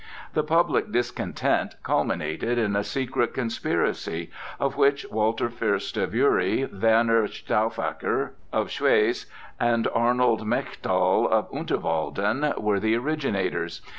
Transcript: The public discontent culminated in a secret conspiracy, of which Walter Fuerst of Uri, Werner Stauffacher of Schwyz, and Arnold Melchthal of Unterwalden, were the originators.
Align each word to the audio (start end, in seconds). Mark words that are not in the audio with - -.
The 0.33 0.41
public 0.43 0.91
discontent 0.91 1.75
culminated 1.83 2.57
in 2.57 2.75
a 2.75 2.83
secret 2.83 3.35
conspiracy, 3.35 4.31
of 4.59 4.75
which 4.75 5.05
Walter 5.11 5.47
Fuerst 5.47 5.95
of 5.95 6.15
Uri, 6.15 6.65
Werner 6.65 7.27
Stauffacher 7.27 8.33
of 8.51 8.71
Schwyz, 8.71 9.27
and 9.59 9.87
Arnold 9.93 10.47
Melchthal 10.47 11.29
of 11.31 11.51
Unterwalden, 11.51 12.51
were 12.57 12.79
the 12.79 12.97
originators. 12.97 13.81